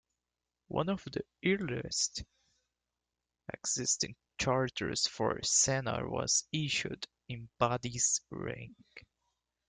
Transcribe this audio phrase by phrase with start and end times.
[0.69, 2.23] One of the earliest
[3.53, 8.75] existing charters for Sennar was issued in Badi's reign.